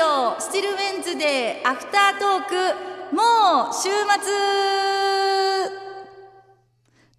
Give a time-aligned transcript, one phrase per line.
[0.00, 3.92] オスティルウェンズデーアフタートークもう週末。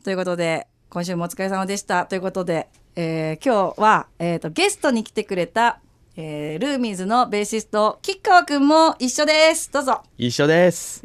[0.03, 2.05] ということで今週もお疲れ様でした。
[2.05, 5.81] ということで、えー今日は、えー、とゲストに来てくれた、
[6.15, 9.69] えールーミーズのベーシスト吉川くんも一緒です。
[9.73, 10.03] どうぞ。
[10.17, 11.03] 一緒です。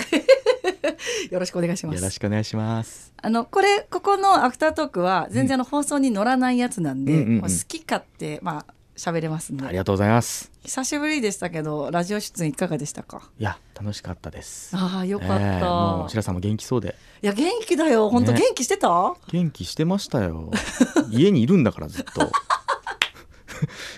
[1.33, 3.13] よろしくお願いしまよろすしくお願いします。
[3.21, 7.35] あのこれここのアフタートークは全然あの放送に乗らないやつなんで、うんうんうん。
[7.39, 9.67] もう好き勝手まあ喋れますんで。
[9.67, 10.54] ありがとうございます。
[10.65, 13.29] 久しぶりでしたけどラジオ出演いかがでしたか？
[13.39, 14.75] いや、楽しかったです。
[14.75, 16.97] ああよかった、えーもう白さんも元気そうで。
[17.23, 19.15] いや元気だよ本当、ね元気してた？
[19.31, 20.51] 元気してましたよ。
[21.11, 22.31] 家にいるんだからずっと。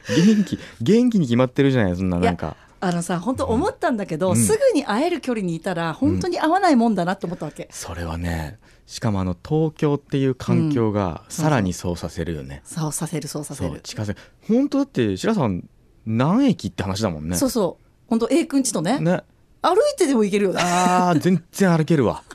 [0.08, 2.56] 元気元気に決まってるじゃないそんななんか。
[2.80, 12.60] あのさ本当思ったんだけど、うんすぐに会える距離にいたら本当に会わないもんだなって思ったわけ、それはね、しかもあの東京っていう環境がさらにそうさせるよね。
[12.64, 14.20] そうさせるそうさせる近づけ。
[14.48, 15.69] 本当だって白さん
[16.06, 17.37] 何駅って話だもんね。
[17.37, 19.23] そうそう本当 A 君ちとねね。
[19.62, 22.22] 歩いてでも行けるよねああ全然歩けるわ。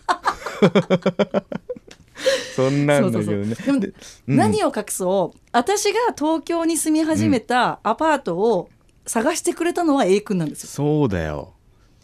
[2.55, 3.55] そんなんだけどね。
[3.55, 3.93] でもで
[4.27, 8.69] うん何を隠そう私が東京に住み始めたアパートを
[9.07, 11.53] 探してくれたのは A 君なんですよそうだよ。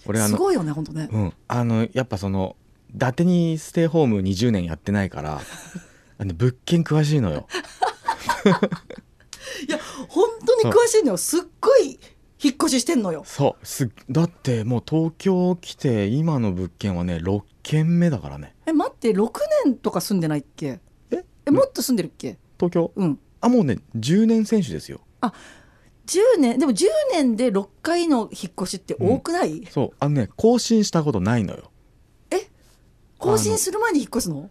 [0.06, 2.56] 俺あのすごいよね本当ねうんあのやっぱその
[2.96, 5.42] 伊達にステイホーム20年やってないから
[6.18, 7.48] あの物件詳しいのよ。
[9.68, 12.00] いや本当に詳しいのよすっごい
[12.44, 13.24] 引っ越ししてんのよ。
[13.26, 18.56] そうすだってもう東京来て今の物件はね6軒目だからね。
[18.66, 19.32] え待って6
[19.66, 20.80] 年とか住んでないっけ？
[21.12, 21.24] え？
[21.46, 22.38] えもっと住んでるっけ？
[22.60, 22.92] 東京？
[22.96, 23.20] うん。
[23.42, 25.02] あもうね10年選手ですよ。
[25.22, 31.72] 10年でも10年で6回の引っ越しって多くない、そうあのね更新したことないのよ。
[33.18, 34.38] 更新する前に引っ越すの？
[34.38, 34.48] 引っ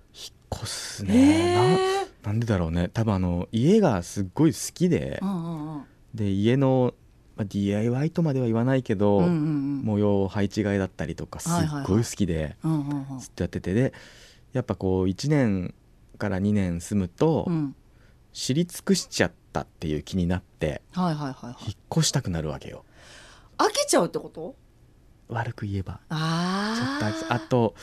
[0.57, 1.55] 越すへね。
[1.55, 2.89] なえなんでだろうね。
[2.93, 5.21] 多分あの家がすっごい好きで、
[6.15, 6.95] で家の、
[7.37, 9.83] まあ、DIY とまでは言わないけど、うんうんうん。
[9.83, 11.53] 模様配置換えだったりとかすっ
[11.87, 12.57] ごい好きで
[13.21, 13.75] ずっとやってて。
[13.75, 13.93] で
[14.53, 15.75] やっぱこう1年
[16.19, 17.77] から2年住むとうん。
[18.33, 21.65] 知り尽くしちゃったっていう気になってはいはいはいはい。
[21.65, 22.85] 引っ越したくなるわけよ。
[23.57, 24.55] 飽きちゃうってこと？
[25.29, 25.95] 悪く言えば。
[25.95, 27.75] ちょっあとあと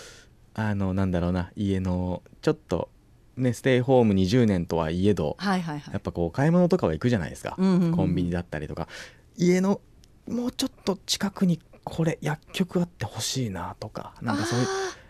[0.56, 2.90] あのなんだろうな家のちょっと
[3.38, 5.94] ねステイホーム20年とはいえどはいはいはい。
[5.94, 7.92] やっぱこう買い物とかは行くじゃないですか、うんうんうん。
[7.96, 8.88] コンビニだったりとか。
[9.38, 9.82] 家の
[10.28, 14.68] もうちょっと近くにこれ薬局あってほしいなとかなんかそういう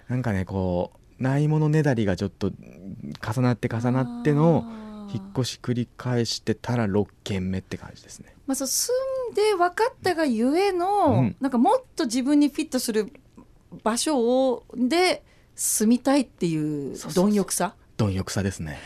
[0.07, 4.65] なんかねこうないものねだりがちょっと重なって重なっての
[5.13, 8.35] 引っ越しし繰り返してたら6軒目って感じですね。
[8.47, 8.93] まあ、そう住
[9.31, 13.13] んで分かったがゆえの、うんなんかもっと自分にフィットする
[13.83, 15.23] 場所をで
[15.55, 17.75] 住みたいっていう貪欲さ？
[17.97, 18.79] 貪欲さですね。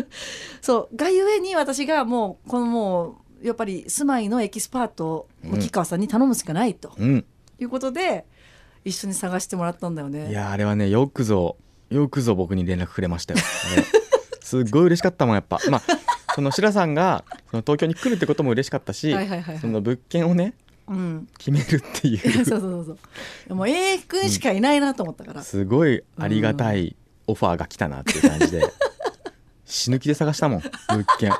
[0.62, 6.92] そうがゆえに私がもうこのもうやっぱり住まいのエキスパートうん木川さんに頼むしかないと。
[6.96, 7.24] うん。
[7.58, 8.26] いうことで
[8.84, 10.30] 一緒に探してもらったんだよね。
[10.30, 11.56] いやあれはねよくぞ
[11.90, 13.40] よくぞ僕に連絡くれましたよ、
[14.42, 15.58] すっごい嬉しかったもんやっぱ。
[15.70, 15.82] まあ
[16.34, 19.58] その白さんがその東京に来るってことも嬉しかったし、はいはいはいはい。
[19.58, 20.65] その物件をねうん、
[21.38, 22.98] 決めるっていいや そううそうそう
[23.48, 23.54] そう。
[23.54, 28.62] もう A 君しかいないなと思ったから、すごいありがたいオファーが来たなっていう感じで。
[29.64, 31.30] 死ぬ気で探したもん物件。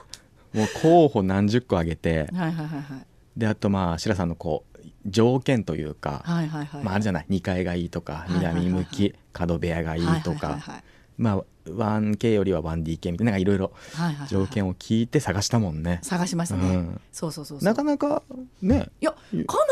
[0.53, 2.29] もう候補何十個あげて。
[2.35, 3.07] はいはいはいはい。
[3.37, 10.49] であとまあ白さんのこう条件というか、はいはいはいまあ、あるじゃない？2階がいいとかいはいはい南向き角部屋がいいとか。
[10.49, 10.85] はいはいはい
[11.19, 16.01] まあ 1K よりは 1DK みたいななんかいろいろはいはいはい条件を聞いて探したもんね。
[16.03, 17.01] 探しましたね、うん。
[17.13, 18.23] そうそうそうなかなか
[18.63, 18.89] ね。
[19.01, 19.19] いやか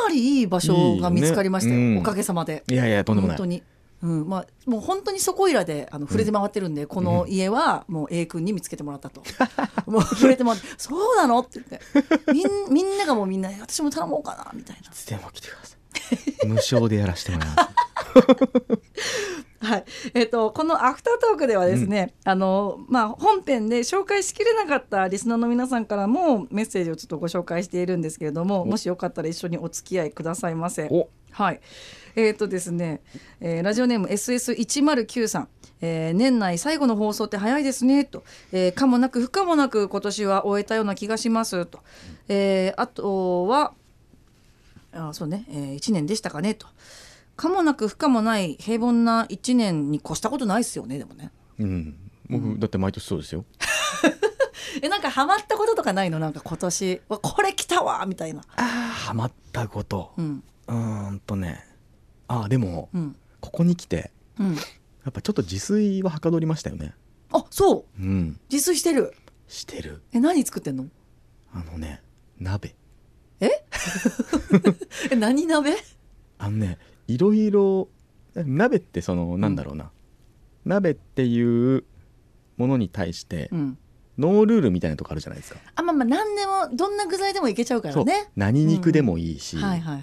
[0.07, 1.79] なりいい場所が見つかりましたよ。
[1.79, 1.99] ねうん。
[1.99, 2.65] おかげさまで。
[2.69, 3.37] いやいやとんでもない。
[3.37, 3.63] 本当に、
[4.03, 4.29] うん。
[4.29, 9.23] まあ、もう本当にそこいらであの触れて回ってるんで、この家はもう A 君に見つけてもらったと。
[9.87, 12.33] もう触れて回って「そうなの?」って言って。
[12.33, 14.91] みんみんながもうみんな「私も頼もうかな」みたいな。
[14.91, 15.74] いつでも来てください
[16.47, 17.69] 無償でやらせてもらいます
[19.65, 19.85] はい。
[20.13, 30.89] えっとこのアフタートークではですね、あのまあ、本編で紹介しきれなかったリスナーの皆さんからもメッセージをちょっとご紹介しているんですけれどももしよかったら一緒にお付き合いくださいませ。
[30.91, 31.09] お。
[31.31, 31.61] はい。
[32.15, 33.01] えっ、とですね、
[33.41, 35.49] えーラジオネーム SS109 さん。
[35.81, 41.81] えー年内最後の放送って早いですねと、えーかもなく不可もなく今年は終えたような気がしますと、
[42.29, 43.73] えーあとは
[44.95, 46.67] あそうね、え1年でしたかねと。
[47.37, 51.33] かもなく不可もない平凡な1年に越したことないですよねでもね。
[51.59, 51.97] うん。
[52.31, 53.45] 僕だって毎年そうですよ。
[54.83, 56.19] えなんかハマったこととかないの？
[56.19, 57.01] なんか今年。
[57.09, 58.05] わこれ来たわ！
[58.07, 58.43] みたいな。
[58.57, 60.13] ハマったこと。
[60.17, 60.45] うん。
[60.69, 61.65] うーんとね。
[62.29, 63.17] あーでもうん。
[63.41, 64.55] ここに来てうん。
[64.55, 64.61] や
[65.11, 66.95] っぱちょっと自炊ははかどりましたよね。
[67.33, 68.03] あそう。
[68.03, 68.41] うん。
[68.51, 69.15] 自炊してる。
[69.49, 70.03] してる。
[70.13, 70.87] え何作ってんの？
[71.53, 72.03] あのね
[72.39, 72.75] 鍋
[73.45, 73.65] え？
[75.13, 75.77] え何鍋？
[76.39, 77.89] あのねいろいろ
[78.35, 79.91] 鍋ってそのなんだろうな、
[80.65, 81.85] 鍋っていう
[82.57, 83.79] ものに対して、うん。
[84.17, 88.31] ノールールみたいなとこあるじゃないですか、あまあまあ何でもどんな具材でもいけちゃうからね。
[88.37, 89.57] 何肉でもいいし、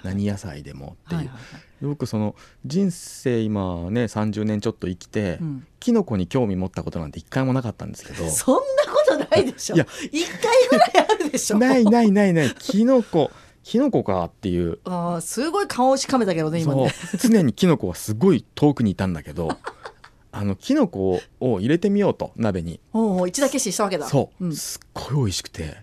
[0.04, 1.40] 何野菜でもっていう、はいはいは
[1.82, 1.86] い。
[1.86, 2.36] よくその
[2.66, 5.68] 人生今ね30年ちょっと生きて、うん。
[5.80, 8.30] キノコに興味持ったことなんて一回もなかったんですけど。
[8.30, 8.62] そんな
[8.92, 9.00] こと
[9.31, 9.75] ないでしょ。
[9.75, 9.88] いや。
[10.12, 11.57] 一回ぐらいあるでしょ。
[11.57, 12.56] ないないないない。
[12.60, 13.31] キノコ。
[13.63, 14.80] キノコかっていう。
[14.86, 16.94] あーすごい顔をしかめたけどね今ね。
[17.19, 19.50] 常にキノコはすごい遠くにいたんだけど。
[20.33, 22.80] あのキノコを入れてみようと鍋に。
[22.94, 24.07] おう一打消ししたわけだ。
[24.07, 24.56] そう、ん。
[24.56, 25.77] すっごい美味しくて。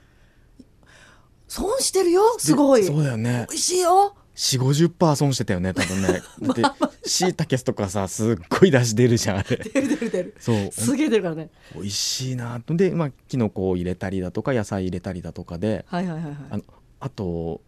[1.46, 2.82] 損してるよすごい。
[2.82, 3.46] でそうだよね。
[3.48, 6.22] 美味しいよ4 5 0損してたよね多分ね。
[6.62, 9.56] だってしいたけとかさすっごい出汁出るじゃんあれ。
[9.56, 10.34] 出る出る出る。
[10.38, 10.70] そう。
[10.70, 11.50] すげえ出るからね。
[11.74, 12.76] 美味しいなと。
[12.76, 16.36] でまあキノコを入れたりだとか野菜入れたりだとかではいはいはいはい。
[16.50, 16.62] あの
[17.00, 17.60] あと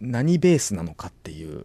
[0.00, 1.64] 何ベースなのかっていう。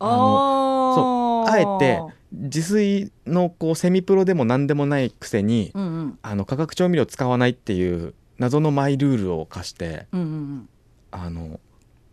[0.00, 2.02] あああえて
[2.32, 6.18] 自炊のこうセミプロでも何でもないくせに、うんうん。
[6.20, 10.68] あの化学調味料使わないっていう謎のマイルールを課してうんうん
[11.10, 11.58] あの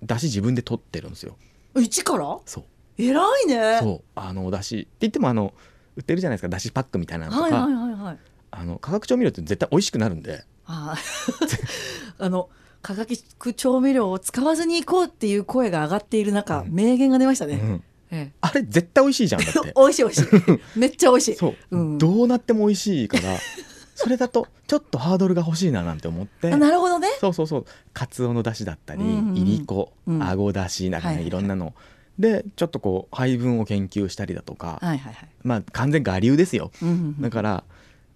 [0.02, 1.36] 出汁自分で取ってるんですよ。
[1.44, 2.38] うん一から？
[2.46, 2.64] そう。
[2.98, 3.80] 偉いね。
[3.82, 4.02] そう。
[4.16, 4.82] あの出汁。
[4.82, 5.54] って言ってもあの
[5.96, 6.50] 売ってるじゃないですか。
[6.50, 8.18] 出汁パックみたいなのとか、はいはいはいはい。
[8.52, 10.44] あの化学調味料って絶対美味しくなるんで。
[10.66, 11.58] あー。
[12.20, 12.50] あの
[12.82, 13.16] 化学
[13.54, 16.72] 調味料を使わずに行こうっていう声が上がっている中、うん。
[16.74, 17.84] 名言が出ましたね、うん。
[18.12, 19.74] えあれ絶対美味しいじゃんだっえて。
[19.78, 20.80] 美味しい美味しい。
[20.80, 21.36] めっちゃ美味しい。
[21.36, 21.98] そう、うん。
[21.98, 23.38] どうなっても美味しいから
[24.04, 26.52] それだとちょっとハードルが欲しいななんて思って。
[26.52, 27.08] あなるほどね。
[27.20, 27.66] そうそうそう。
[27.94, 29.38] かつおの出汁だったり、うんうんうん。
[29.38, 30.24] いりこうん。
[30.24, 31.74] あごだしなんかね、はいろんなの。
[32.20, 36.72] でちょっとこう配分を研究したりだとか、はいはいはい、まあ完全我流ですよ。
[36.82, 37.64] うんうんうんだから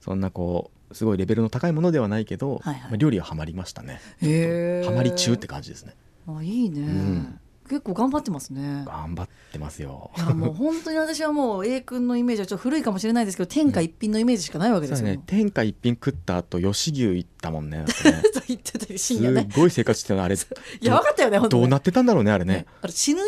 [0.01, 2.81] そんなこうすごいレベルの高いものではないけど、はいはい。
[2.83, 3.99] まあ料理はハマりましたね。
[4.21, 5.95] へえハマり中って感じですね。
[6.27, 8.83] あいいね、ん結構頑張ってますね。
[8.85, 10.11] 頑張ってますよ。
[10.17, 15.19] いやもう本当に私はもう A 君のイメージはちょっと古いかもしれないですけど天下一品のイメージしかないわけですよ、ね。
[15.25, 17.85] 天下一品食った後吉牛行ったもんねね。
[18.33, 19.49] と言ってたり深す夜ね。
[19.55, 20.35] ごい生活してたのあれ。
[20.81, 22.65] やばかったよねどにうなってたんだろうねあれね。
[22.81, 23.25] あれ死ぬよ？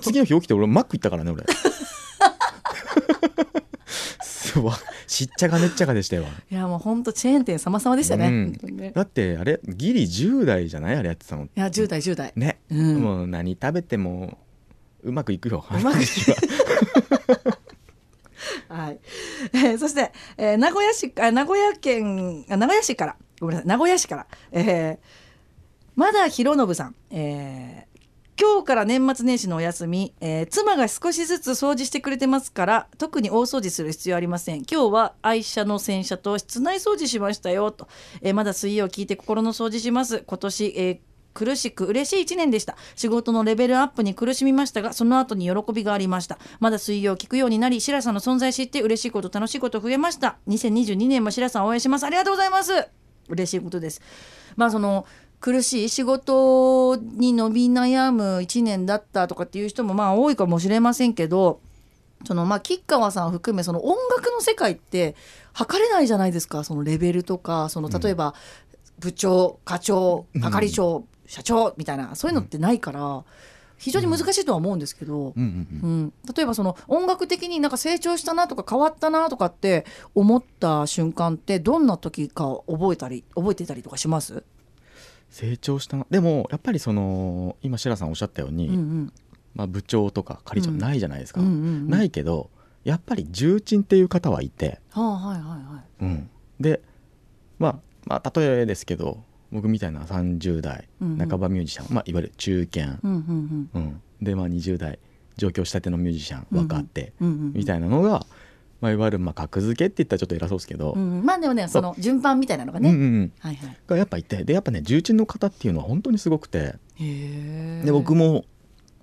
[0.00, 1.44] 次の日起きて俺マック行ったからね俺。
[4.22, 4.76] すわ
[5.10, 6.24] しっちゃがめっちゃがでしたよ。
[6.52, 8.92] いやもう本当チェーン店様々でしたね,、うん。
[8.92, 11.46] だってあれギリ10代じゃないあれやってたの。
[11.46, 13.02] いや10代10代ね、うん。
[13.02, 14.38] もう何食べても
[15.02, 15.64] うまくいくよ。
[15.68, 16.10] うまくいく
[18.72, 19.00] はい、
[19.52, 23.16] えーそして、えー名古屋市あ名古屋県あ名古屋市から。
[23.40, 23.68] ごめんなさい。
[23.68, 24.98] 名古屋市から、えー
[25.96, 27.89] まだ弘信さん、えー
[28.40, 34.60] 今日から年末年始のお休み、えー妻が少しずつ掃除してくれてますから特に大掃除する必要ありません。
[34.60, 37.86] 今日は愛車の洗車と室内掃除しましたよと、
[38.22, 40.24] えーまだ水曜聞いて心の掃除します。
[40.26, 40.98] 今年、えー
[41.32, 42.76] 苦しく嬉しい1年でした。
[42.96, 46.38] 仕事のレベルアップに苦しみましたがその後に喜びがありました。
[46.60, 50.38] まだ水曜聞くようになり白さんの存在知って嬉しいこと楽しいこと増えました。
[50.48, 52.04] 2022年も白さん応援します。
[52.04, 52.88] ありがとうございます。
[53.28, 54.00] 嬉しいことです。
[54.56, 55.06] まあその
[55.40, 61.60] 苦しい仕事に伸び悩む1年だったとかっていう人もまあ多いかもしれませんけど
[62.26, 65.14] そのまあ吉川さん含めその音楽の世界って
[65.52, 66.64] 測れないじゃないですか。
[66.64, 68.34] そのレベルとかその例えば
[68.98, 73.24] 部長課長係長、社長みたいなそういうのってないから
[73.78, 75.42] 非常に難しいとは思うんですけど、うん。
[75.42, 75.80] うん。
[75.82, 75.90] うん。
[75.90, 84.44] うん、例えばその音楽的になんか成長したなとか変わったなとかって思った瞬間ってどんな時か覚えたり覚えてたりとかします、
[85.30, 86.06] 成長したな。
[86.10, 89.12] でもやっぱりその今白さんおっしゃったように、うんうん。
[89.54, 91.88] まあ、部長とか係長ないじゃないですか、うんうんうん。
[91.88, 92.50] ないけど
[92.84, 96.04] やっぱり重鎮っていう方はいて、はあ、はいはいはい。
[96.04, 96.80] うん、で、
[97.58, 99.22] まあ、まあ例えですけど
[99.52, 101.28] 僕みたいな30代うんうん。
[101.28, 104.02] 半ばミュージシャン、まあ、いわゆる中堅、うんうんうん。
[104.22, 104.98] で、まあ、20代
[105.36, 107.52] 上京したてのミュージシャン若手、うんうんうん。
[107.54, 108.24] みたいなのが、
[108.80, 113.76] まあ、いわゆるまあ格付けって言ったらちょっと偉そうですけど、うんうんまあでもねその順番みたいなのがね、うんはいはい。
[113.86, 116.76] がやっぱいてでやっぱね重鎮の方っていうのは本当にすごくて。
[116.98, 118.44] で僕も、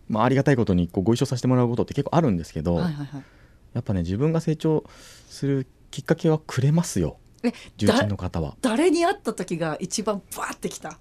[0.07, 3.23] まあ、ありがたいことにこうご一緒させてもらうことって結構あるんですけど、はいはいはい。
[3.73, 4.83] やっぱね自分が成長
[5.29, 7.17] するきっかけはくれますよ。
[7.43, 8.55] え重鎮の方は。
[8.61, 10.97] 誰に会った時が一番バーってきた？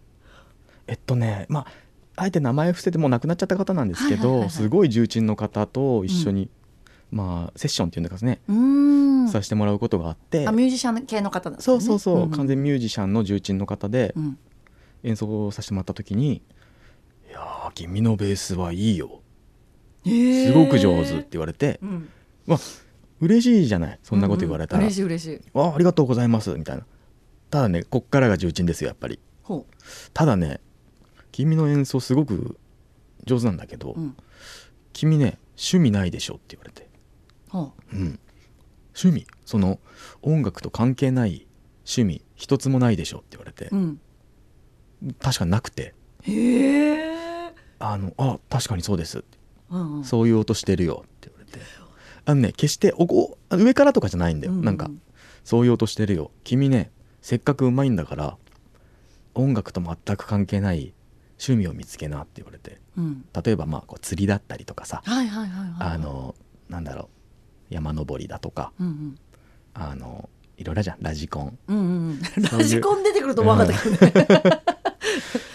[0.87, 1.66] えっとねまあ
[2.16, 4.50] あえて名前伏せてもう亡くなっちゃった方なんですけど、はいはいはいはい。
[4.50, 6.49] すごい重鎮の方と一緒に、
[7.10, 8.40] まあセッションっていうんですかね、
[9.30, 10.46] させてもらうことがあって。
[10.46, 11.56] あミュージシャン系の方ね。
[11.60, 12.30] そうそうそう、んん。
[12.30, 14.38] 完全ミュージシャンの重鎮の方でうん。
[15.02, 16.42] 演奏させてもらった時に
[17.28, 19.20] 「いやー君のベースはいいよ。
[20.04, 20.46] へー。
[20.46, 22.08] すごく上手」って言われて、うん。
[22.46, 22.58] まあ
[23.20, 23.98] 嬉しいじゃない。
[24.02, 24.88] そんなこと言われたら「うんうん。
[24.88, 26.84] 嬉しい嬉しいあありがとうございます」みたいな。
[27.50, 29.20] ただねこっからが重鎮ですよやっぱり。
[29.42, 29.64] ほ
[30.12, 30.60] ただね
[31.30, 32.58] 君の演奏すごく
[33.25, 34.16] 上手なんだけど、うん。
[34.92, 36.88] 君ね趣味ないでしょって言われて、
[37.56, 38.18] はうん、
[39.00, 39.26] 趣味。
[39.44, 39.78] その
[40.22, 41.46] 音楽と関係ない
[41.86, 43.68] 趣味一つもないでしょって言われて。
[43.72, 44.00] あ、うん。
[45.20, 45.94] 確かになくて。
[46.22, 49.25] へえあのあ確かにそうです。
[49.70, 50.04] うんうん。
[50.04, 51.64] そういう音してるよって言われて。
[52.25, 54.64] あのね決しておこ上からとかじゃないんだよ、うんうん。
[54.64, 54.90] なんか
[55.44, 56.30] そういう音してるよ。
[56.42, 56.90] 君ね
[57.22, 58.36] せっかくうまいんだから
[59.34, 60.92] 音楽と全く関係ない
[61.38, 62.80] 趣味を見つけなって言われて。
[62.96, 63.25] うん。
[63.44, 65.02] 例えばまあこう釣りだったりとかさ。
[65.04, 65.94] はいはいはいはい。
[65.94, 66.34] あの
[66.68, 67.15] なんだろう
[67.70, 69.18] 山登りだとかうんうん。
[69.75, 71.58] あのいろいろじゃんラジコン。
[71.68, 71.82] うんう
[72.12, 72.20] ん
[72.58, 74.62] ラジコン出てくると思わなかったけどね。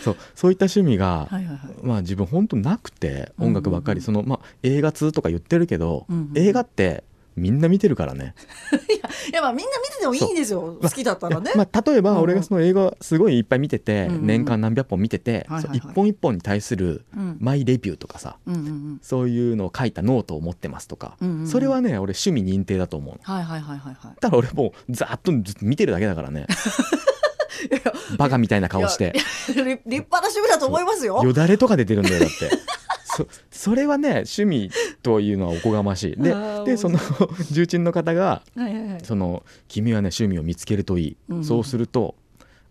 [0.03, 1.57] そうそういった趣味が、はいはいはい。
[1.83, 4.05] まあ自分本当なくて音楽ばっかり、うん。
[4.05, 6.37] うんうんそのまあ映画通とか言ってるけど、うんうん。
[6.37, 7.03] 映画って
[7.35, 8.35] みんな見てるからね。
[9.31, 10.77] いやまあみんな見ててもいいんですよ。
[10.81, 11.45] 好きだったらね。
[11.45, 14.27] いやまあ、例えば俺がその映画すごいいっぱい見てて、うんうん。
[14.27, 17.37] 年間何百本見てて、一本一本に対するうん。
[17.39, 18.99] マイレビューとかさうんうんうん。
[19.01, 21.47] そういうのを書いたノートを持ってますとか、うんうんうん。
[21.47, 23.19] それはね俺趣味認定だと思うの。
[23.23, 24.15] はいはいはいはいはい。
[24.19, 26.47] ただ俺もうざーっとずっと見てるだけだからね。
[28.17, 29.13] バカみたいな顔して。
[29.47, 31.21] 立派な趣味だと思いますよ。
[31.23, 32.49] よだれとか出てるんだよだって
[33.17, 34.71] そそれはね趣味
[35.03, 36.15] というのはおこがましい。
[36.21, 36.33] で
[36.65, 36.99] でその
[37.51, 38.99] 重鎮の方がはいはいはい。
[39.03, 41.43] その君はね趣味を見つけるといい、うんうん。
[41.43, 42.15] そうすると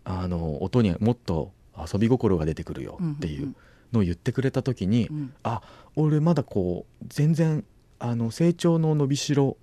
[0.03, 3.53] あの音にもっと遊び心が出てくるよっていう
[3.91, 5.33] のを言ってくれた時に、うん。
[5.43, 5.61] あ
[5.95, 7.63] 俺まだこう全然
[7.99, 9.57] あの成長の伸びしろ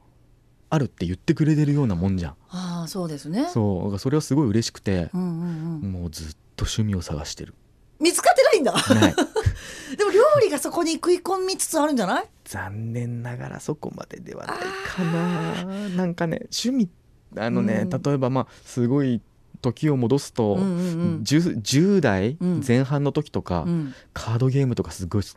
[0.71, 2.35] あるって言ってくれてるようなもんじゃん。
[2.51, 3.49] ああそうですね。
[3.53, 5.93] そうだからそれはすごい嬉しくてう、んうんうん。
[5.93, 7.55] もうずっと趣味を探してる
[8.01, 8.73] 見つかってないんだ。
[8.73, 9.15] ない。
[9.97, 12.25] でも料理がそこに食い込みつつあるんじゃない？
[12.45, 15.65] 残念ながらそこまでではないかな。
[15.89, 16.89] なんかね趣味
[17.37, 18.03] あのね、うん。
[18.03, 19.21] 例えばまあすごい
[19.61, 20.71] 時を戻すと、うんうんう
[21.19, 21.23] ん。
[21.25, 22.65] 10, 10代うん。
[22.67, 23.95] 前半の時とか、うん。
[24.15, 25.29] カードゲームとかすごい好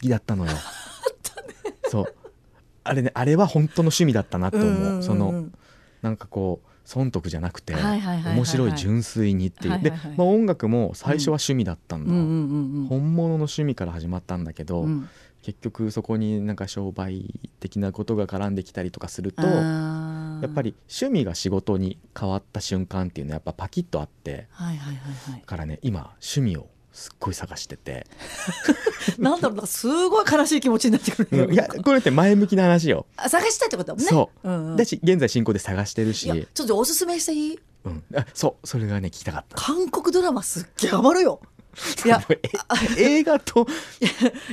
[0.00, 0.52] きだったのよ。
[1.90, 2.14] そう。
[2.84, 5.02] あれねあれは本当の趣味だったなと思う,、うんうんうんうん。
[5.02, 5.46] その
[6.02, 12.10] なんかこう損得じゃなくて、面白い純粋にっていう、で、まあ、音楽も最初は趣味だったんだ、
[12.88, 15.08] 本物の趣味から始まったんだけど、うん。
[15.44, 17.26] 結局そこになんか商売
[17.60, 24.48] 的なことが絡んできたりとかするとあやーっぱり趣味が仕事に変わった瞬間っていうのはやっぱパキッとあって
[25.40, 28.06] だからね今趣味をすっごい探してて、
[29.18, 31.52] なんだろうなすごい悲しい気持ちになってくるうん。
[31.52, 34.08] いやこれって前向きな話よ、あ探したいってことだもんね。
[34.08, 34.76] そう、うんうん。
[34.76, 37.60] だし現在進行で探してるし、ちょっとおすすめしていい？
[37.84, 38.66] うん、あそう。
[38.66, 39.56] それがね聞きたかった。
[39.56, 41.40] 韓国ドラマすっげえハマるよ。
[42.04, 42.22] いや
[42.96, 43.66] え映画と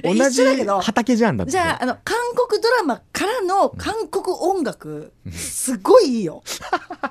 [0.04, 1.52] 同一じ畑じゃんだって。
[1.52, 2.18] じゃああの韓
[2.50, 6.42] 国ドラマからの韓国音楽すごいいいよ。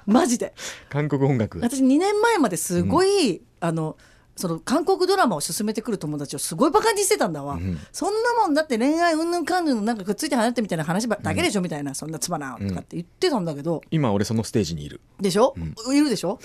[0.06, 0.52] マジで。
[0.90, 1.60] 韓国音楽。
[1.60, 3.96] 私2年前まですごい、あの
[4.40, 7.78] その韓国ドラマを勧めてくる友達をすごいバカにしてたんだわ、うん。
[7.92, 15.00] そんなもんだって恋愛うんぬんかんぬんなんかくっついて離れてみたいな話ばだけでしょ、みたいなそんなつまらんとかって言ってたんだけど、今俺そのステージにいる。
[15.20, 15.54] でしょ、
[15.86, 16.40] ういるでしょ？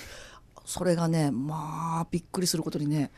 [0.65, 3.11] それがねまあびっくりすることにね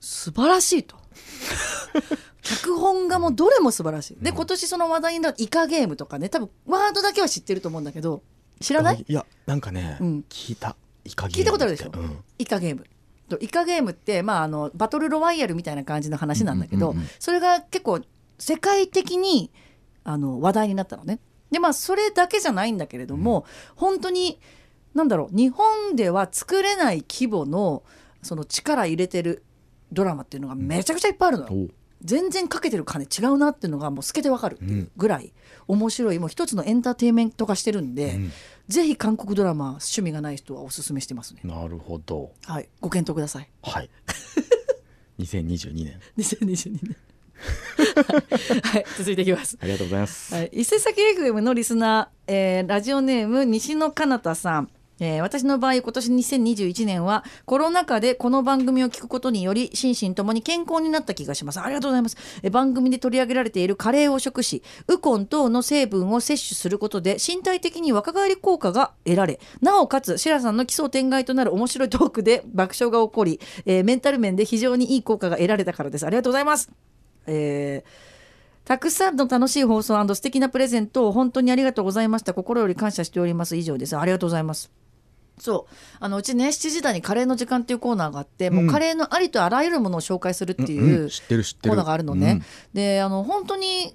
[0.00, 0.96] 素晴らしいと。
[2.42, 4.16] 脚本がもうどれも素晴らしい。
[4.22, 8.22] で今年その話題になったイカゲームとかね多分ワードだけは知ってると思うんだけど
[8.60, 9.04] 知らない？
[9.06, 10.24] いやなんかね、うん。
[10.28, 10.76] 聞いた。
[11.04, 11.90] イカゲーム聞いたことあるでしょ？
[11.92, 12.18] うん。
[12.38, 12.84] イカゲーム。
[12.84, 12.88] と
[13.40, 17.10] イカゲームって、まあ、あのバトルロワイヤルみたいな感じの話なんだけど、うんうんうんうん。
[17.18, 18.00] それが結構
[18.38, 19.50] 世界的に
[20.04, 21.18] あの話題になったのね。
[21.50, 24.38] でまあそれだけじゃないんだけれども、本当に
[24.94, 27.82] なんだろう日本では作れない規模の
[28.22, 29.44] その力入れてる
[29.92, 31.52] ドラマっていうのがめちゃくちゃいっぱいあるのよ。
[31.52, 31.70] おう。
[32.02, 35.32] 全然かけてる金違うなっていうのがもう透けてわかるっていうぐらい
[35.66, 38.32] 面白いもう一つのエンターテインメント化してるんで、うん
[38.68, 41.40] ぜひ韓国ドラマ趣味がない人はおすすめしてますね。
[41.44, 43.48] なるほどはい、ご検討ください。
[43.62, 43.90] はい
[45.18, 46.96] 2022年2022年。
[48.62, 49.58] はい、続いていきます。
[49.60, 54.70] ありがとうございます、はい、伊勢崎 FM のリスナー、えーラジオネーム西野かなたさん。
[55.00, 76.70] えー私の場合今年2021年はコロナ禍でこの番組を聞くことにより心身ともに健康になった気がしますありがとうございます、えー番組で取り上げられているカレーを食しウコン等の成分を摂取することで身体的に若返り効果が得られなおかつシラさんの奇想天外となる面白いトークで爆笑が起こり、えーメンタル面で非常にいい効果が得られたからですありがとうございます
[77.26, 78.16] えー
[78.66, 82.34] たくさんの楽しい放送素敵なプレゼントを本当にありがとうございました。
[82.34, 83.54] 心より感謝しております。
[83.54, 83.96] 以上です。
[83.96, 84.85] ありがとうございます。
[85.38, 85.74] そう。
[86.00, 92.42] あのうちね7時台にカレーの時間っていうコーナーがあって、もうカレーのありとあらゆるものを紹介するっていう、コーナーがあるのね。
[92.72, 93.94] であの本当に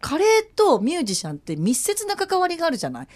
[0.00, 3.08] カレーとミュージシャンって密接な関わりがあるじゃない？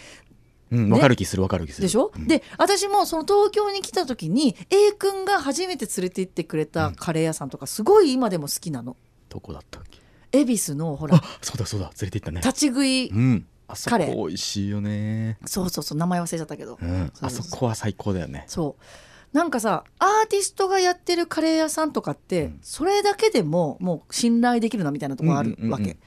[0.73, 0.95] うん、ね？
[0.95, 1.87] わかる気するわかる気する。
[1.87, 2.27] でしょ、うん。
[2.27, 8.97] で私もその東京に来た時に A 君が初めて連れて行ってくれたカレー屋さんとかすごい今でも好きなの。
[9.29, 10.01] どこだったっけ？
[10.41, 11.17] 恵比寿のほら。
[11.17, 12.41] あそうだそうだ連れて行ったね。
[12.41, 13.09] 立ち食い。
[13.09, 15.39] うんあそこ美味しいよね。
[15.47, 17.13] そうそうそう名前忘れちゃったけど、うん。
[17.21, 18.45] あそこは最高だよね。
[18.47, 19.37] そう。
[19.37, 22.59] なんかさアーティストがやってるカレー屋さんとかって、うん。
[22.63, 25.99] それだけでももう信頼できるなみたいなところあるわけ、うんうんうんうん。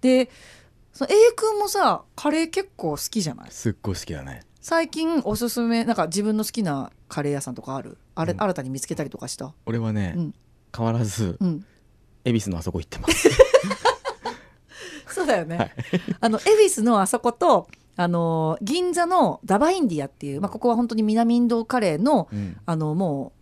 [0.00, 0.30] で
[0.92, 3.50] その A 君もさカレー結構好きじゃない？
[3.50, 4.42] すっごい好きだね。
[4.60, 7.98] 最近おすすめなんか自分の好きなカレー屋さんとかある？
[8.14, 8.42] あれ、うん。
[8.42, 9.52] 新たに見つけたりとかした？
[9.66, 10.34] 俺はね、うん。
[10.76, 11.64] 変わらずうん。
[12.24, 13.28] 恵比寿のあそこ行ってます
[15.14, 15.70] そうだよね、はい。
[16.20, 22.56] あの恵比寿のあそことあの銀座のダバインディアっていう、まあ、ここは本当に南インドカレーのうん。
[22.66, 23.32] あのも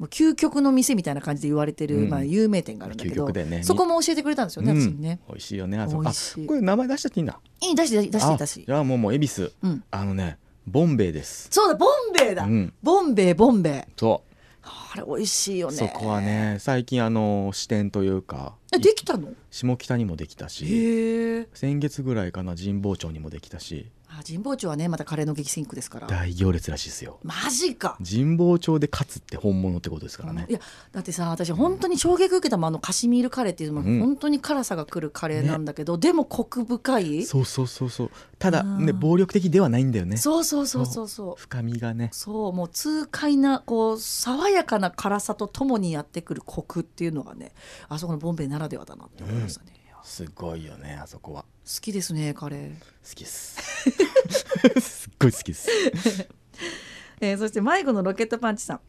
[0.00, 2.08] う究極の店みたいな感じで言われてる、うん。
[2.08, 3.62] まあ、有名店があるんだけど、ね。
[3.62, 4.80] そこも教えてくれたんですよね、うん。
[4.80, 5.20] 私にね。
[5.28, 5.78] 美味しいよね。
[5.78, 6.12] あそこあ
[6.46, 7.38] これ名前出しちゃっていいんだ。
[7.60, 9.52] いい出して出して出してじゃあもうもう恵比寿。
[9.62, 9.84] うん。
[9.90, 11.48] あのねボンベイです。
[11.50, 12.72] そうだボンベイだ、うん。
[12.82, 13.92] ボンベイボンベイ。
[13.96, 14.22] そ
[14.64, 15.74] あれ美味しいよね。
[15.74, 19.28] うそこはね最近あの支店というかえできたの？
[19.50, 26.06] 下北にもできたし先月ぐらいかな神保町にもできたしあ神保町はねまたカレーの激戦区ですから。
[26.06, 27.18] 大行列らしいですよ。
[27.22, 27.96] マジか。
[27.98, 30.46] 神保町で勝つって本物ってことですからね。
[30.48, 30.60] いや
[30.92, 33.82] だってさ私本当に衝撃受けたもんあのカシミールカレーっていうの。
[33.82, 34.00] もうん。
[34.00, 37.24] 本当に辛さがくるカレーなんだけど、でもコク深い。
[37.24, 38.10] そうそうそうそう。
[38.38, 38.86] ただうん。
[38.86, 40.16] ね暴力的ではないんだよね。
[40.16, 41.34] そうそうそうそうそう。
[41.36, 42.10] 深みがね。
[42.12, 47.52] そうもう痛快なこう爽やかな辛さとともにやってくるコクっていうのがね
[47.88, 51.44] あそこのボンベイならではだなって思いましたね、いや好すごいよねあそこは。
[51.80, 52.76] きですねカレー、好
[53.14, 53.58] きです
[54.80, 55.68] すっごい好きです。
[57.20, 58.80] えーそして迷子のロケットパンチさん。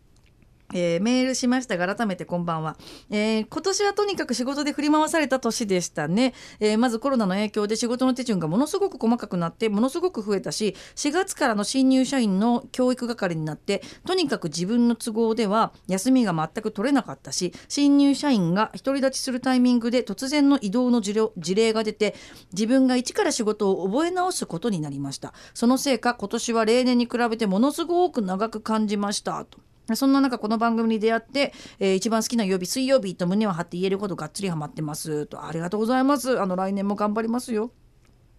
[0.73, 2.75] えーメールしましたが改めてこんばんは、
[3.09, 21.13] えー今年はとにかく仕事で振り回された年でしたね、えーまずコロナの影響で仕事の手順がものすごく細かくなってものすごく増えたし4月からの新入社員の教育係になってとにかく自分の都合では休みが全く取れなかったし新入社員が独り立ちするタイミングで突然の移動の事
[21.55, 22.15] 例が出て
[22.51, 25.33] 自分が一から仕事を覚え直すことになりました。
[25.53, 29.43] そのせいか今年は例年に比べてものすごく長く感じました。
[29.45, 29.59] と。
[29.95, 35.25] そんな中この番組に出会って、えー一番好きな曜日水曜日と胸を張って言えるほどがっつりハマってます。
[35.27, 36.39] とありがとうございます。
[36.39, 37.71] あの来年も頑張りますよ。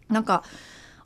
[0.08, 0.42] なんか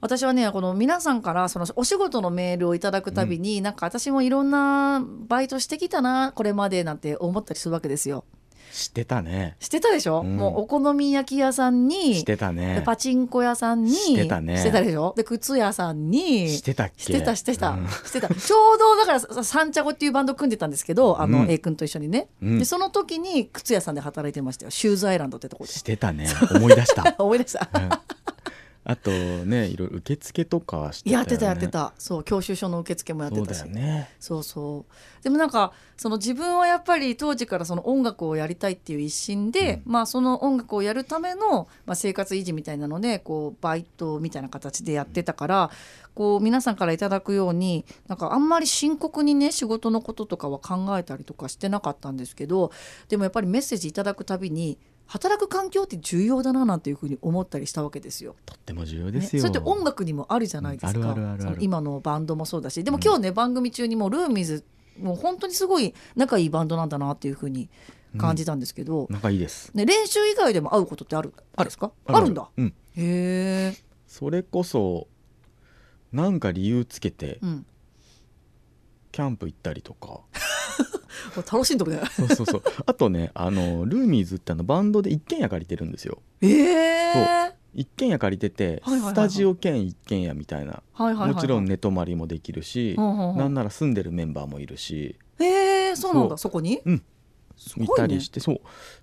[0.00, 8.24] 私はねこの皆さんからそのお仕事のメールをいただくたびに、なんか私もいろんなバイトしてきたなこれまでなんて思ったりするわけですよ。
[8.72, 9.56] 知ってたね。
[9.60, 10.36] してたでしょ、うん。
[10.36, 12.82] もうお好み焼き屋さんにしてたでね。
[12.84, 14.56] パチンコ屋さんにしてたね。
[14.58, 15.14] してたでしょ？
[15.16, 17.88] で靴屋さんにしてたしてたしてた、うん。
[17.88, 18.28] してた。
[18.28, 22.58] ちょうどだからさサンチャゴっていうバンド組んでたんですけどあの、うん A 君と一緒にね、うん。
[22.58, 24.70] でその時に靴屋さんで働いてましたよ。
[24.70, 25.72] シューズアイランドってとこで。
[25.72, 26.28] してたね。
[26.54, 27.14] 思い出した。
[27.22, 27.68] 思い出した。
[27.74, 27.88] うん
[28.88, 31.92] あとねいろいろ受付とかはしてたよ、ね、やってたやってた。
[31.98, 34.08] そう教習所の受付もやってそうたしだよね。
[34.18, 35.22] そうそう。
[35.22, 45.70] でもなんかその自分はやっぱり当時からその音楽をやりたいっていう一心で、まあその音楽をやるための、まあ、生活維持みたいなのでこうバイトみたいな形でやってたから
[46.14, 52.72] こう皆さんからいただくようになんかあんまり深刻にね仕事のこととかは考えたりとかしてなかったんですけど
[53.10, 58.36] でもやっぱりメッセージいただくたびに働く環境って重要だななんていうふうに思ったりしたわけですよ。
[58.46, 61.16] とっても重要でね、すよ、それって音楽にもあるじゃないですか、
[61.58, 64.64] 今のバンドもそうだしでも今日ね、番組中にもうルーミーズ
[65.00, 67.70] もう本当にすごい仲いいバンドなんだなっていうふうに
[68.18, 69.70] 感じたんですけど、仲いいです。
[69.74, 71.92] ね、練習以外でも会うことってあるんですか？
[72.06, 72.30] ある。
[72.30, 72.48] んだ？
[72.56, 72.66] うん。
[72.66, 75.06] へえ、それこそ
[76.12, 77.66] なんか理由つけてうん、
[79.12, 80.20] キャンプ行ったりとか
[81.36, 82.62] 楽しいとこだよそうそうそう。
[82.86, 86.18] あとねあのルーミーズってあのバンドで一軒家借りてるんですよ。
[86.40, 91.34] ええ一軒家借りてて、スタジオ兼一軒家みたいな、はいはいはいはい。
[91.34, 93.34] もちろん寝泊まりもできるし、うんうんう。
[93.34, 95.16] んなんなら住んでるメンバーもいるし。
[95.38, 96.36] ええそうなんだ。
[96.36, 96.94] そそこに、うん。
[97.76, 97.86] いね。
[97.96, 98.60] たりして、そう。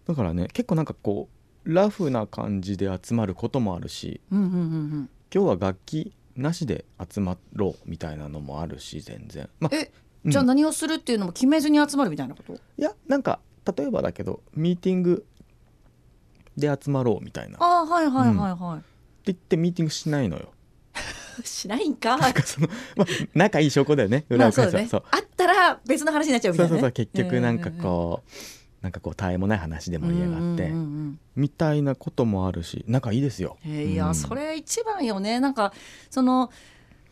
[0.08, 1.30] だからね結構なんかこ
[1.64, 5.10] うラフな感じで集まることもあるしうんうんうんうん。
[5.34, 9.50] 今日は楽器なしで集まろうみたいなのもあるし全然。
[9.60, 9.78] まあ
[10.26, 12.54] じゃあ何をするっていうのも決めずに集まるみたいなこと？
[12.54, 13.40] いやなんか
[13.78, 15.26] 例えばだけどミーティング
[16.58, 17.56] で集まろうみたいな。
[17.56, 18.84] ってああはいはいはいはい、
[19.26, 20.52] 言ってミーティングしないのよ。
[21.44, 22.18] しないんか？
[22.18, 24.26] なんかその、まあ、仲いい証拠だよね。
[24.30, 26.92] 裏を返せばそうあったら別の話になっちゃうみたいうな、ね、そそうそう。
[26.92, 28.30] 結局なんかこう
[28.82, 31.20] なんかこう絶えもない話で盛り上がってうんうんうんうん。
[31.36, 33.58] みたいなこともあるし仲いいですよ。
[33.66, 34.16] えーいや、うん。
[34.16, 35.40] それ一番よね。
[35.42, 35.74] なんか
[36.10, 36.50] その、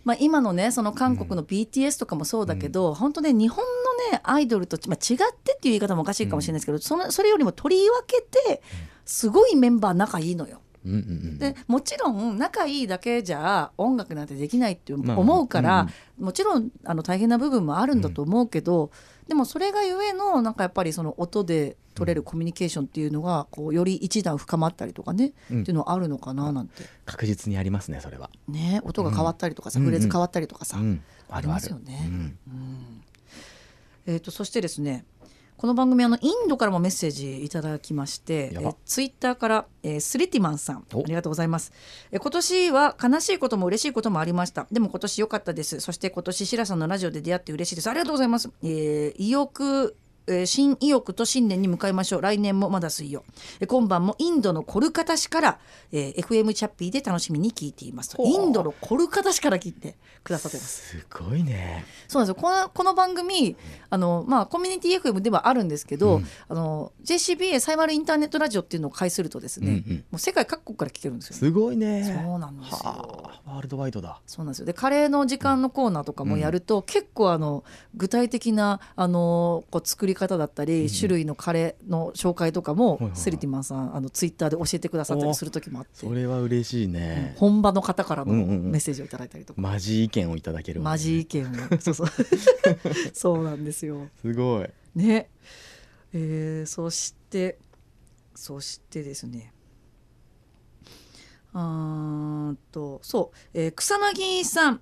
[0.04, 3.64] まあ、今のねその韓国の BTS とかもそうだけど、本当ね日本
[4.10, 8.62] のねアイドルと、まあ、違ってっていう言い方もおかしいかもしれないですけど、そのそれよりも取り分けて
[9.06, 10.60] すごいメンバー仲いいのよ。
[10.86, 15.88] うんうんうんでもちろん仲いいだけじゃ音楽なんてできないってまあ思うから、
[16.20, 16.26] うん。
[16.26, 18.92] もちろんあの大変な部分もあるんだと思うけど、
[19.28, 25.62] でもそれがゆえのなんかやっぱりその音で取れるコミュニケーションっていうのがこうより一段深まったりとかね、うん。
[25.62, 26.84] っていうのはあるのかななんて。
[27.06, 29.86] 確実にありますねそれは、ね音が変わったりとかさ、うん。
[29.86, 32.36] フレーズ変わったりとかさ、うん、ありますよね。
[34.06, 35.06] えー、とそしてですね
[35.64, 41.72] この番組あのインドからもメッセージいただきまして、えツイッターから、えースリティマンさんあおりがとうございます、
[42.12, 44.68] えー今年は悲しいことも嬉しいこともありました。
[44.74, 45.80] でも今年良かったです。
[45.80, 47.90] そして今年シラさんのラジオで出会って嬉しいです。
[47.90, 49.96] ありがとうございます、えー意欲
[50.28, 52.22] えー新意欲と新年に向かいましょう。
[52.22, 53.24] 来年もまだ水曜、
[53.60, 55.60] えー今晩もインドのコルカタ市から、
[55.92, 58.16] えー FM チャッピーで楽しみに聞いています。
[58.20, 60.98] インドのコルカタ市から聞いてくださってます。
[60.98, 61.86] すごいね。
[62.08, 62.42] そうなんですよ。
[62.42, 63.56] このこの番組
[63.90, 66.28] あの、まあ、コミュニティ FM ではあるんですけど、うん。
[66.48, 69.98] あの JCBA サイバルインターネットラジオっていうのを介するとですね、うんうん。
[69.98, 71.40] もう世界各国から聞けるんですよ、ね。
[71.40, 72.04] すごいね。
[72.04, 72.78] そうなんですよ。
[72.78, 74.22] はあワールドワイドだ。
[74.26, 74.66] そうなんですよ。
[74.66, 77.64] でカレーの時間のコーナーとかもやると、結構あの
[77.96, 91.82] 具体的なあのこう作り方だったり、種類のカレーの紹介とかも、スリティマンさんあのツイッターで教えてくださったりする時もあって、それは嬉しいね、本場の方からのメッセージをいただいたりとか、マジ意見をいただけるマジ意見を。
[91.82, 92.08] そうそう。
[93.14, 94.08] そうなんですよ。
[94.22, 94.70] すごい。
[94.96, 95.30] ね、
[96.14, 97.58] えーそして
[98.36, 99.54] そしてですね。
[101.54, 104.82] あとそう、えー草薙さん、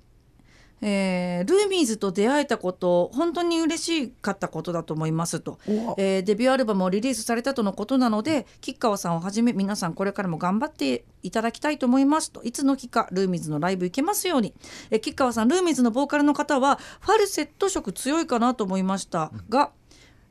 [0.81, 5.59] えールーミーズと出会えたこと本当に嬉しかったことだと思いますと、
[5.97, 12.41] えーデビューアルバムをリリースされたとのことなので吉川さんをはじめ皆さんこれからも頑張っていただきたいと思いますと。
[12.43, 14.53] いつの日かルーミーズのライブ行けますように、
[14.89, 19.71] えー吉川さんルーミーズのボーカルの方はファルセット色強いかなと思いましたが、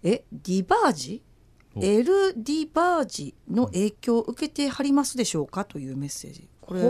[0.03, 1.23] えディバージ？
[1.77, 1.85] お。
[1.85, 5.65] エル・ディバージの影響を受けてはりますでしょうか？
[5.65, 6.49] というメッセージ。
[6.61, 6.83] これ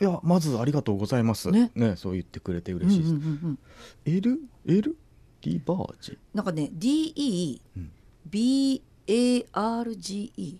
[0.00, 1.50] いやまずありがとうございます。
[1.50, 1.70] ね。
[1.96, 3.58] そう言ってくれてうん嬉しいです、うんうんうん、
[4.04, 4.96] L L
[5.42, 7.90] ディバージなんかねうん。
[8.30, 10.58] DEBARGE い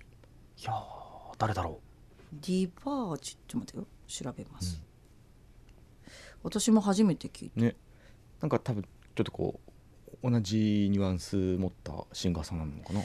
[0.64, 0.74] やー
[1.38, 1.80] 誰だろ
[2.32, 3.86] ディバージちょっと待ってよ。
[4.08, 4.82] 調べます、
[6.42, 7.60] 私も初めて聞いた。
[7.60, 7.76] うね。
[8.40, 9.60] なんか多分ちょっとこ
[10.22, 13.00] う同じニュアンス持ったシンガーさんなのかな、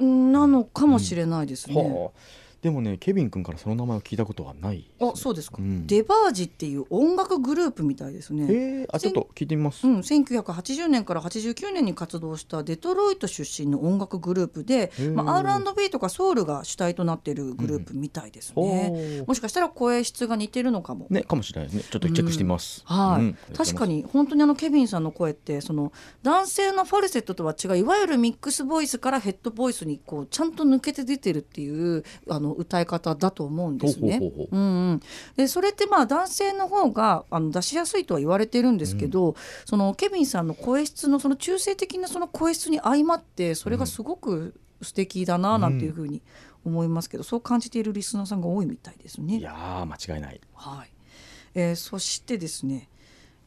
[0.00, 2.18] うんなのかもしれないですね、はあ
[2.62, 4.90] でもねケビン君からその名前を聞いたことはない。
[5.00, 5.86] あそうですか、うん。
[5.86, 8.46] デバージっていう音楽グループみたいですね。
[8.48, 21.06] えー、あちょっと聞いてみます、うん、1980年から89年に活動したデトロイト出身の音楽グループで、まあ、R&B とかソウルが主体となっているグループみたいですほね、うもしかしたら声質が似てるのかも。
[21.10, 21.84] ねかもしれないですね。
[21.90, 23.38] ちょっとチェックしてみます、はい、うん。
[23.56, 25.92] 確かに本当にあのケビンさんの声ってその
[26.22, 34.18] 男性のファルセットとは違ういわゆるミックスボイスからヘッドボイスにこうちゃんと抜けて出てるっていうあの歌い方だと思うんですね。
[34.18, 35.00] ほうんうん、
[35.36, 39.34] でそれってまあ男性の方があの出しやすいとは言われてるんですけど、
[39.64, 46.22] そのケビンさんの声質のその中性的なその声質に相まってそれがすごく素敵だななんていうふうに
[46.64, 49.38] 思いますけど、そう感じているリスナーさんが多いみたいですね。
[49.38, 50.40] いやー間違いない。
[50.54, 50.90] はい。
[51.54, 52.88] えーそしてですね、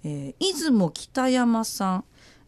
[0.03, 2.03] えー出雲北山さん、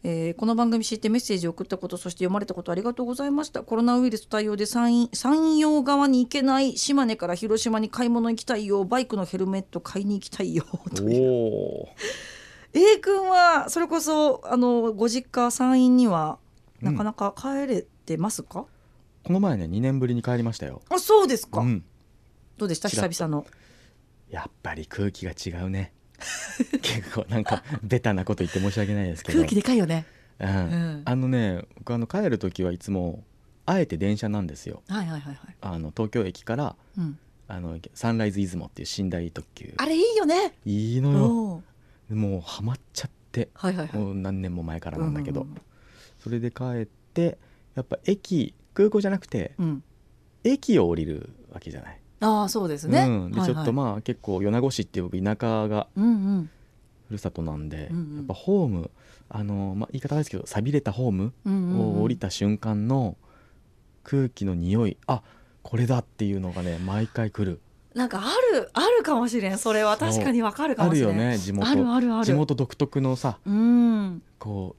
[0.06, 3.62] えーこの番組知ってメッセージを送ったことそして読まれたことありがとうございました。
[3.62, 8.84] コロナウイルス対応で山陰山陽側に行けない島根から広島に買い物行きたいよ。
[8.84, 10.64] バイクのヘルメット買いに行きたいよ。
[10.94, 11.14] とい
[12.74, 16.38] A 君はそれこそあのご実家山陰には
[16.82, 18.66] なかなか帰れてますか、
[19.22, 20.82] この前ね2年ぶりに帰りましたよ。
[20.90, 21.84] あそうですか、うん。
[22.58, 22.88] どうでした？
[22.90, 23.46] 久々の。
[24.28, 25.94] やっぱり空気が違うね
[26.82, 29.38] 結構なんかベタなこと言って申し訳ないですけど。
[29.38, 30.06] 空気でかいよね。
[30.40, 30.48] うん。
[30.48, 31.02] ん。
[31.04, 33.24] あのね僕あの帰る時はいつも
[33.66, 34.82] あえて電車なんですよ。
[34.88, 40.54] はいはいはいはい、あの東京駅からうん、あのサンライズ出雲っていう寝台特急あれいいよね。
[40.64, 41.62] いいのよ。
[42.14, 43.48] もうハマっちゃって。
[43.54, 43.98] はいはいはい。
[43.98, 45.56] もう何年も前からなんだけど、うんうん。
[46.18, 47.38] それで帰って
[47.74, 49.82] やっぱ駅空港じゃなくてうん、
[50.42, 53.04] 駅を降りるわけじゃない、ああそうですね。
[53.06, 53.54] うん、ではいはい。
[53.54, 56.00] ちょっとまあ結構米子市っていう僕田舎がふ
[57.12, 58.16] るさとなんで、うんうん。
[58.16, 58.90] やっぱホーム
[59.28, 61.32] あの、まあ、言い方ですけど錆びれたホーム
[61.98, 63.16] を降りた瞬間の
[64.02, 65.22] 空気の匂いあ
[65.62, 67.60] これだっていうのがね毎回来る。
[67.94, 69.58] なんかあるあるかもしれん。
[69.58, 71.08] それは確かにわかるかあるもしれん。
[71.10, 71.68] よね地元。
[71.68, 72.24] あるあるある。
[72.24, 74.22] 地元独特のさうん。
[74.38, 74.76] こ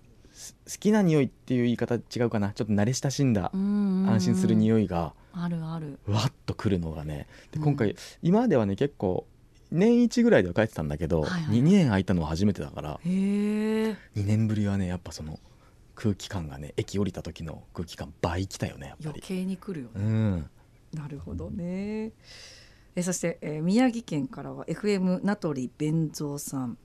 [0.53, 5.99] 好きな匂いっていう言い方違うかなちょっと慣れ親しんだ安心する匂いがあるある。
[6.07, 9.25] わっとくるのがねでうん今回、今まではね結構
[9.71, 13.97] 年一ぐらいでは帰ってたんだけど、はいはい2年空いたのは初めてだからへえ。
[14.15, 15.39] 2年ぶりはねやっぱその
[15.95, 19.09] 空気感がね駅降りた時の空気感倍きたよねやっぱり。
[19.09, 19.91] 余計に来るよね。
[19.95, 20.49] うん、
[20.93, 22.11] なるほどね。
[22.95, 26.77] えーそして、えー宮城県からは FM 名取弁蔵さん、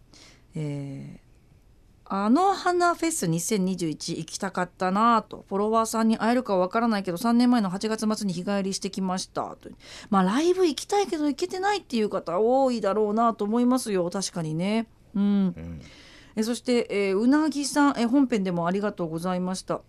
[0.57, 1.30] えー
[2.13, 5.45] あの花フェス2021行きたかったなぁと。
[5.49, 9.43] フォロワーさんに会えるかわからないけど3年前の8月末に日帰りしてきました。
[9.61, 9.71] と。
[10.11, 14.11] まあライブ行きたいけど行けてないっていう方多いだろうなと思いますよ。
[14.11, 14.89] 確かにね。
[15.15, 15.23] うん。
[15.23, 15.27] う
[15.61, 15.81] ん。
[16.35, 19.81] えそして、えーうなぎさん、えー本編でもありがとうございました。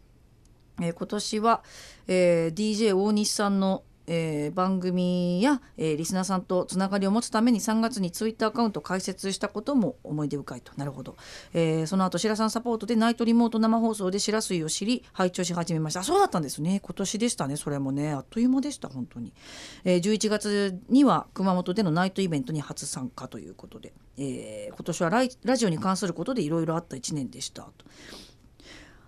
[0.80, 1.64] えー今年は、
[2.08, 3.82] えー DJ 大西さんの、
[4.14, 10.74] えー番組や、えーリスナーさんとつながりを持つために3月にツイッターアカウントを開設したことも思い出深いと。
[10.76, 11.16] なるほど、
[11.54, 16.04] えーその後白さんサポートでナイトリモート生放送で白水を知り拝聴し始めました。
[16.04, 16.82] そうだったんですね。
[16.84, 17.56] 今年でしたね。
[17.56, 19.32] それもねあっという間でした本当に、
[19.86, 27.72] えー11月には熊本でのナイトイベントに初参加ということで、えー今年はララジオに関することでいろいろあった1年でしたと。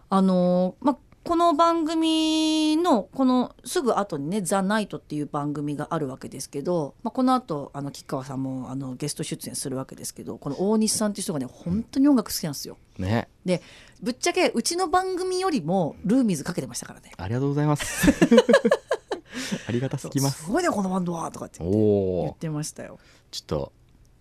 [0.10, 12.78] あのーまあこの番組のこのすぐ後にね「ザ・ナイトっていう番組があるわけですけど、まあ、この後あの吉川さんもあのゲスト出演するわけですけどこの大西さんっていう人がね本当に音楽好きなんですよ。
[12.98, 13.62] ねで
[14.02, 17.12] ぶっちゃけうちの番組よりもルーミーズかけてましたからね。
[17.16, 18.12] ありがとうございます
[19.68, 23.00] ありがたすぎますすごいねこのバンドはとかって言ってましたよ。
[23.32, 23.72] ちょっと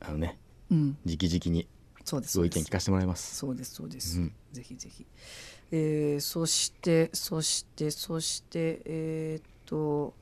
[0.00, 0.38] あのね
[0.70, 1.68] うん、直々に
[2.04, 3.36] そうですご意見聞かせてもらいます。
[3.36, 4.32] そうですそうです、うん。
[4.52, 5.06] ぜひぜひ、
[5.70, 10.14] えーそしてそしてそしてえーっと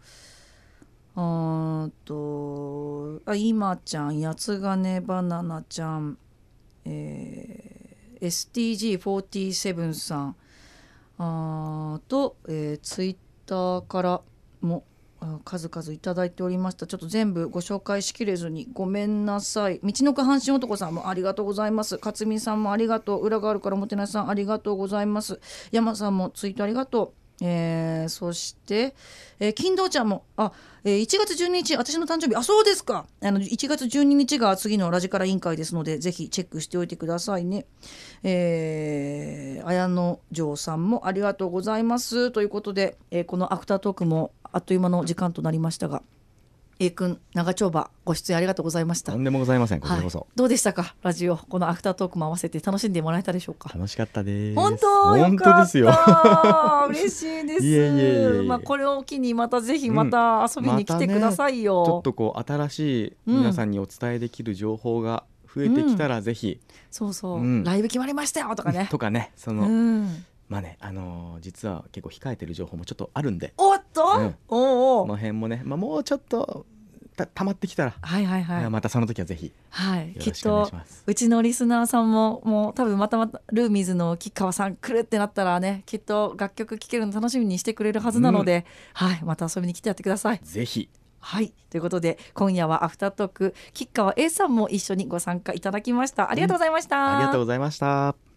[1.16, 6.16] あとあ今ちゃん八つ金バナナちゃん、
[6.84, 7.80] えー
[8.20, 10.36] STG47 さん
[11.18, 13.16] あーと、えーツイッ
[13.46, 14.20] ターから
[14.60, 14.89] もあ
[15.44, 16.86] 数々いただいておりました。
[16.86, 19.80] ちょっと全部ご紹介しきれずにごめんなさい。
[19.82, 21.98] 道のく阪神男さんもありがとうございます。
[22.02, 25.40] 勝美さんもありがとう裏があるからもてなしさんありがとうございます。
[25.72, 27.20] 山さんもツイートありがとう。
[27.42, 28.94] えーそして、
[29.38, 30.52] えー金堂ちゃんもあ、
[30.84, 32.34] えー1月12日私の誕生日。
[32.36, 33.06] あそうですか。
[33.22, 37.64] あの1月12日が次のラジカラ委員会ですのでぜひチェックしておいてくださいね。
[38.22, 42.30] えー綾野城さんもありがとうございます。
[42.30, 46.02] ということで、えーこのアフタートークもあっという間の時間となりましたが
[46.82, 49.12] A 君長丁場ご出演ありがとうございました。
[49.12, 49.98] とんでもございませんこちはい。
[49.98, 50.94] らこそ、、どうでしたか？
[51.02, 53.68] ラジオこのアフタートークも合わせて楽しんでもらえたでしょうか？
[53.74, 54.56] 楽しかったです。
[54.56, 55.18] 本当？
[55.18, 55.90] 本当ですよ。
[56.88, 57.58] 嬉しいで
[58.40, 58.42] す。
[58.48, 66.60] まあこれを機にまたぜひまた遊びに来てくださいよ、ちょっとこう新しい皆さんにお伝えできる情報が増えてきたらぜひ、
[66.90, 67.62] そうそう、うん。
[67.62, 68.88] ライブ決まりましたよとかね。
[68.90, 73.54] とかねそうの、んまあねあのー実は結構控えてる情報もちょっとあるんで。
[73.56, 74.34] おっと、うん。
[74.48, 75.06] おうおう。
[75.06, 76.66] この辺もね、まあ、もうちょっと
[77.16, 80.70] た溜まってきたら、はいはいはい、またその時はぜひはい、よきっと。
[81.06, 89.22] うちのリスナーさんももう多分またまたルーミーズの吉川さん来るってなったらねきっと楽曲聴けるの楽しみにしてくれるはずなので、はい。
[89.24, 90.40] また遊びに来てやってください。
[90.42, 90.88] ぜひ。
[91.20, 91.52] はい。
[91.68, 96.30] ということで今夜はアフタートーク吉川 A さんも一緒にご参加いただきました。
[96.30, 98.29] ありがとうございました、ありがとうございました。